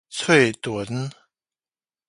[0.09, 1.11] 喙脣